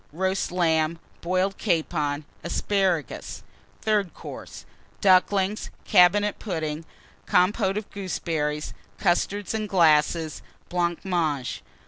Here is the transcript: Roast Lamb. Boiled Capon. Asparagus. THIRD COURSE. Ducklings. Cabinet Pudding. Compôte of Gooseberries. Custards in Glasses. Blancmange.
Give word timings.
Roast 0.11 0.51
Lamb. 0.51 0.97
Boiled 1.21 1.59
Capon. 1.59 2.25
Asparagus. 2.43 3.43
THIRD 3.83 4.15
COURSE. 4.15 4.65
Ducklings. 4.99 5.69
Cabinet 5.85 6.39
Pudding. 6.39 6.85
Compôte 7.27 7.77
of 7.77 7.87
Gooseberries. 7.91 8.73
Custards 8.97 9.53
in 9.53 9.67
Glasses. 9.67 10.41
Blancmange. 10.69 11.61